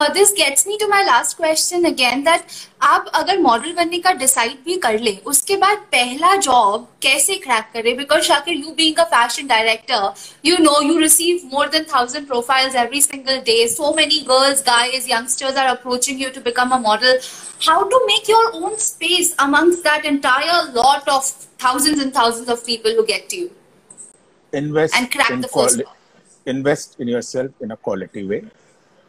Uh, 0.00 0.10
this 0.12 0.32
gets 0.32 0.66
me 0.66 0.78
to 0.78 0.88
my 0.88 1.02
last 1.04 1.36
question 1.36 1.84
again 1.84 2.22
that 2.24 2.52
आप 2.82 3.06
अगर 3.14 3.38
model 3.38 3.72
बनने 3.76 3.98
का 4.04 4.12
डिसाइड 4.20 4.52
भी 4.64 4.76
कर 4.84 4.98
ले 5.00 5.12
उसके 5.32 5.56
बाद 5.64 5.78
पहला 5.92 6.34
जॉब 6.36 6.86
कैसे 7.02 7.34
क्रैक 7.38 7.64
करे 7.72 7.92
because 7.94 8.22
Shakir 8.26 8.54
you 8.54 8.70
being 8.76 8.98
a 9.00 9.04
fashion 9.10 9.46
director 9.46 10.12
you 10.46 10.56
know 10.60 10.80
you 10.82 10.96
receive 10.98 11.40
more 11.52 11.68
than 11.74 11.84
thousand 11.92 12.26
profiles 12.26 12.76
every 12.82 13.00
single 13.02 13.40
day 13.46 13.66
so 13.74 13.92
many 13.96 14.18
girls 14.30 14.62
guys 14.68 15.10
youngsters 15.10 15.56
are 15.56 15.66
approaching 15.76 16.22
you 16.22 16.30
to 16.34 16.40
become 16.48 16.70
a 16.70 16.78
model 16.88 17.20
how 17.64 17.78
to 17.92 17.98
make 18.08 18.28
your 18.32 18.44
own 18.58 18.76
space 18.82 19.30
amongst 19.46 19.82
that 19.86 20.06
entire 20.10 20.54
lot 20.76 21.10
of 21.14 21.26
thousands 21.64 22.04
and 22.04 22.14
thousands 22.18 22.52
of 22.54 22.62
people 22.68 22.94
who 23.00 23.04
get 23.10 23.26
to 23.32 23.40
you 23.42 23.50
invest 24.62 24.98
and 25.00 25.10
crack 25.16 25.34
in 25.36 25.44
the 25.46 25.52
first 25.56 25.82
quali- 25.82 26.54
invest 26.54 26.96
in 27.04 27.12
yourself 27.14 27.66
in 27.66 27.76
a 27.76 27.78
quality 27.88 28.24
way 28.30 28.40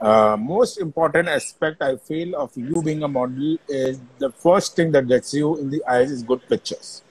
uh, 0.01 0.37
most 0.39 0.79
important 0.79 1.29
aspect 1.29 1.83
I 1.83 1.97
feel 1.97 2.37
of 2.37 2.51
you 2.57 2.83
being 2.83 3.03
a 3.03 3.09
model 3.09 3.57
is 3.69 3.99
the 4.19 4.31
first 4.31 4.77
thing 4.77 4.93
that 4.93 5.09
gets 5.09 5.33
you 5.35 5.57
in 5.59 5.71
the 5.71 5.83
eyes 5.89 6.11
is 6.11 6.23
good 6.23 6.47
pictures. 6.49 7.03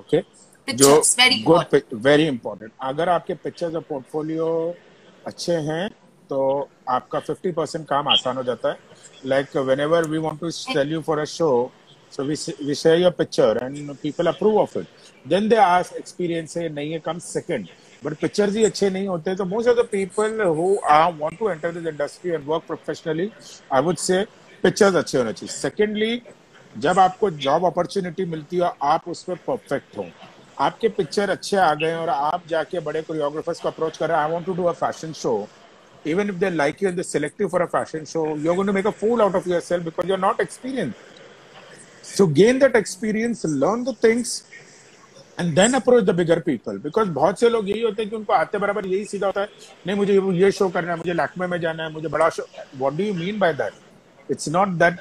Okay. 0.00 0.24
Pictures, 0.66 1.14
very 1.14 1.42
good, 1.42 1.70
good. 1.70 1.84
very 1.92 2.26
important. 2.26 2.72
अगर 2.82 3.08
आपके 3.08 3.34
pictures 3.46 3.74
और 3.76 3.84
portfolio 3.92 4.74
अच्छे 5.26 5.52
हैं 5.52 5.88
तो 6.30 6.68
आपका 6.88 7.22
50% 7.26 7.86
काम 7.88 8.08
आसान 8.08 8.36
हो 8.36 8.42
जाता 8.44 8.68
है. 8.68 8.78
Like 9.24 9.54
whenever 9.54 10.02
we 10.08 10.18
want 10.18 10.40
to 10.40 10.50
sell 10.50 10.86
you 10.86 11.02
for 11.02 11.18
a 11.20 11.26
show, 11.26 11.70
so 12.10 12.24
we 12.24 12.36
we 12.66 12.74
share 12.74 12.96
your 12.96 13.12
picture 13.12 13.52
and 13.64 14.00
people 14.02 14.26
approve 14.26 14.58
of 14.58 14.76
it. 14.76 14.86
Then 15.26 15.48
they 15.48 15.58
ask 15.58 15.98
experience 16.02 16.56
है 16.56 16.68
नहीं 16.68 16.92
है 16.92 17.02
comes 17.02 17.24
second. 17.38 17.68
बट 18.04 18.14
पिक्चर्स 18.20 18.54
ही 18.56 18.64
अच्छे 18.64 18.90
नहीं 18.90 19.08
होते 19.08 19.34
तो 19.36 19.44
most 19.44 19.68
of 19.68 19.76
the 19.78 19.86
people 19.92 20.40
who 20.58 20.76
are 20.90 21.12
want 21.18 21.38
to 21.38 21.48
enter 21.50 21.72
this 21.72 21.86
industry 21.86 22.30
and 22.32 22.46
work 22.46 22.62
professionally 22.66 23.30
I 23.72 23.82
would 23.82 23.96
say 24.08 24.22
pictures 24.62 24.94
अच्छे 24.96 25.18
होने 25.18 25.32
चाहिए। 25.32 25.52
सेकेंडली 25.56 26.22
जब 26.78 26.98
आपको 26.98 27.30
जॉब 27.46 27.64
अपॉर्चुनिटी 27.66 28.24
मिलती 28.24 28.56
है 28.56 28.72
आप 28.82 29.08
उस 29.08 29.22
पर 29.22 29.34
परफेक्ट 29.46 29.96
हो। 29.98 30.06
आपके 30.66 30.88
पिक्चर 30.98 31.30
अच्छे 31.30 31.56
आ 31.56 31.72
गए 31.74 31.94
और 31.94 32.08
आप 32.08 32.42
जाके 32.48 32.80
बड़े 32.90 33.02
कोरियोग्राफर्स 33.02 33.60
को 33.60 33.68
अप्रोच 33.68 33.96
कर 33.96 34.08
रहे 34.08 34.18
हैं 34.18 34.24
I 34.24 34.32
want 34.32 34.46
to 34.46 34.54
do 34.54 34.64
a 34.64 34.72
fashion 34.84 35.12
show 35.22 35.48
even 36.10 36.30
if 36.30 36.36
they 36.40 36.48
like 36.50 36.78
you 36.82 36.88
and 36.88 36.98
they 36.98 37.04
select 37.06 37.40
you 37.42 37.46
for 37.54 37.58
a 37.62 37.68
fashion 37.68 38.06
show, 38.10 38.20
you're 38.36 38.54
going 38.58 38.66
to 38.66 38.74
make 38.74 38.86
a 38.86 38.92
fool 39.00 39.22
out 39.22 39.34
of 39.34 39.46
yourself 39.46 39.82
because 39.88 40.06
you're 40.10 40.22
not 40.22 40.38
experienced. 40.40 40.96
So 42.02 42.26
gain 42.38 42.58
that 42.60 42.78
experience, 42.78 43.44
learn 43.64 43.84
the 43.84 43.92
things, 44.04 44.32
and 45.38 45.54
then 45.54 45.74
approach 45.74 46.04
the 46.04 46.14
bigger 46.16 46.38
people 46.46 46.78
because 46.78 47.08
बहुत 47.18 47.40
से 47.40 47.48
लोग 47.50 47.68
यही 47.68 47.82
होते 47.82 48.02
हैं 48.02 48.10
कि 48.10 48.16
उनको 48.16 48.32
आते 48.32 48.58
बराबर 48.58 48.86
यही 48.86 49.04
सीधा 49.04 49.26
होता 49.26 49.40
है 49.40 49.48
नहीं 49.86 49.96
मुझे 49.96 50.20
ये 50.38 50.50
शो 50.52 50.68
करना 50.68 50.92
है 50.92 50.96
मुझे 50.98 51.12
लैक्मे 51.12 51.46
में 51.46 51.60
जाना 51.60 51.84
है 51.84 51.92
मुझे 51.92 52.08
बड़ा 52.08 52.28
show 52.38 52.46
what 52.76 52.96
do 52.96 53.04
you 53.04 53.14
mean 53.14 53.38
by 53.38 53.52
that 53.62 54.30
it's 54.30 54.48
not 54.48 54.68
that 54.82 55.00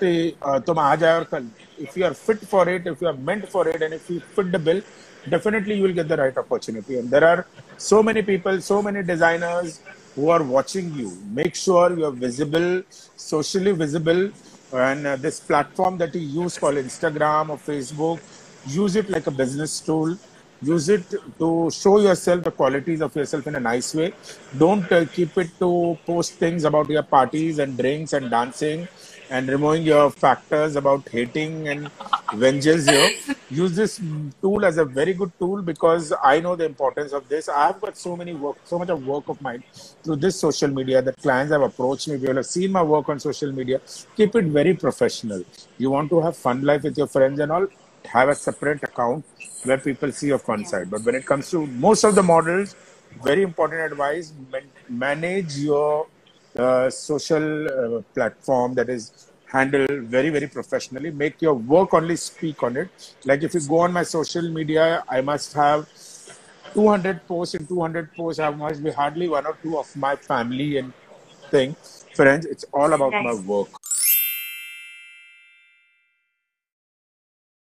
तुम 0.66 0.80
आ 0.80 0.96
जाए 0.96 1.18
और 1.18 1.24
कल 1.32 1.50
if 1.82 2.00
you 2.00 2.06
are 2.06 2.14
fit 2.26 2.46
for 2.52 2.70
it 2.70 2.88
if 2.88 3.04
you 3.04 3.10
are 3.10 3.18
meant 3.32 3.46
for 3.50 3.70
it 3.70 3.82
and 3.82 3.94
if 3.94 4.12
you 4.14 4.20
fit 4.36 4.52
the 4.56 4.62
bill 4.66 4.82
definitely 5.28 5.76
you 5.76 5.84
will 5.84 5.94
get 5.94 6.08
the 6.08 6.18
right 6.18 6.38
opportunity 6.38 6.98
and 6.98 7.10
there 7.12 7.24
are 7.24 7.46
so 7.78 8.02
many 8.02 8.22
people 8.22 8.62
so 8.62 8.82
many 8.82 9.04
designers 9.04 9.82
who 10.16 10.30
are 10.30 10.44
watching 10.44 10.94
you 10.94 11.12
make 11.32 11.56
sure 11.56 11.98
you 11.98 12.06
are 12.06 12.12
visible 12.12 12.82
socially 13.18 13.72
visible 13.72 14.30
and 14.72 15.06
uh, 15.06 15.16
this 15.16 15.40
platform 15.40 15.98
that 15.98 16.14
you 16.16 16.22
use 16.44 16.58
called 16.58 16.76
instagram 16.76 17.50
or 17.50 17.58
facebook 17.58 18.20
use 18.68 18.96
it 18.96 19.10
like 19.10 19.28
a 19.28 19.32
business 19.32 19.80
tool. 19.80 20.18
Use 20.62 20.90
it 20.90 21.04
to 21.40 21.72
show 21.72 22.00
yourself 22.00 22.44
the 22.44 22.52
qualities 22.52 23.02
of 23.02 23.16
yourself 23.16 23.48
in 23.48 23.56
a 23.56 23.60
nice 23.60 23.96
way. 23.96 24.14
Don't 24.58 24.92
uh, 24.92 25.06
keep 25.06 25.38
it 25.38 25.50
to 25.60 25.98
post 26.06 26.34
things 26.34 26.66
about 26.66 26.90
your 26.90 27.04
parties 27.04 27.60
and 27.60 27.78
drinks 27.78 28.12
and 28.12 28.30
dancing 28.30 28.88
and 29.30 29.48
removing 29.48 29.84
your 29.84 30.10
factors 30.10 30.76
about 30.76 31.08
hating 31.10 31.68
and 31.68 31.90
vengeance 32.34 32.90
use 33.50 33.76
this 33.76 34.00
tool 34.42 34.66
as 34.66 34.78
a 34.78 34.86
very 34.86 35.14
good 35.14 35.32
tool 35.40 35.62
because 35.62 36.14
i 36.24 36.40
know 36.40 36.56
the 36.56 36.66
importance 36.66 37.12
of 37.12 37.28
this. 37.30 37.50
I've 37.50 37.80
got 37.82 37.98
so 37.98 38.16
many 38.16 38.34
work 38.34 38.58
so 38.66 38.80
much 38.80 38.90
of 38.90 39.06
work 39.06 39.28
of 39.30 39.42
mine 39.42 39.64
through 40.04 40.18
this 40.18 40.40
social 40.40 40.70
media 40.70 41.02
that 41.02 41.18
clients 41.18 41.52
have 41.52 41.62
approached 41.62 42.08
me. 42.08 42.18
People 42.18 42.36
have 42.36 42.46
seen 42.46 42.72
my 42.72 42.84
work 42.84 43.10
on 43.10 43.20
social 43.20 43.52
media. 43.52 43.82
Keep 44.16 44.36
it 44.36 44.46
very 44.46 44.74
professional. 44.74 45.44
You 45.78 45.92
want 45.92 46.10
to 46.12 46.22
have 46.22 46.38
fun 46.38 46.62
life 46.62 46.84
with 46.84 46.98
your 46.98 47.08
friends 47.08 47.40
and 47.40 47.52
all 47.52 47.68
have 48.08 48.30
a 48.30 48.36
separate 48.36 48.84
account 48.84 49.26
where 49.64 49.78
people 49.78 50.12
see 50.12 50.28
your 50.28 50.40
fun 50.40 50.66
side. 50.66 50.90
But 50.90 51.04
when 51.04 51.16
it 51.16 51.26
comes 51.26 51.50
to 51.52 51.66
most 51.68 52.04
of 52.04 52.16
the 52.16 52.24
models, 52.24 52.76
very 53.24 53.44
important 53.44 53.82
advice: 53.92 54.34
man- 54.52 54.72
manage 54.88 55.58
your 55.58 56.08
uh, 56.58 56.90
social 56.90 57.98
uh, 57.98 58.02
platform 58.14 58.74
that 58.76 58.90
is 58.90 59.32
handled 59.46 59.90
very 60.16 60.30
very 60.30 60.48
professionally. 60.48 61.12
Make 61.12 61.42
your 61.42 61.54
work 61.56 61.94
only 61.94 62.16
speak 62.16 62.64
on 62.64 62.78
it. 62.78 62.90
Like 63.26 63.44
if 63.44 63.54
you 63.54 63.62
go 63.62 63.80
on 63.80 63.94
my 63.94 64.04
social 64.04 64.50
media, 64.50 65.04
I 65.10 65.22
must 65.22 65.54
have 65.54 65.88
200 66.74 67.26
posts. 67.28 67.56
In 67.56 67.66
200 67.68 68.14
posts, 68.16 68.40
I 68.40 68.50
must 68.50 68.84
be 68.84 68.92
hardly 68.92 69.28
one 69.30 69.46
or 69.46 69.58
two 69.64 69.78
of 69.78 69.96
my 69.96 70.16
family 70.16 70.78
and 70.78 70.94
thing. 71.52 71.76
Friends, 72.16 72.46
it's 72.46 72.66
all 72.74 72.94
about 72.94 73.20
my 73.20 73.34
work. 73.34 73.70